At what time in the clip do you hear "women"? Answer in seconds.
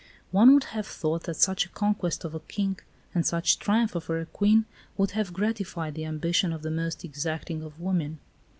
7.79-8.17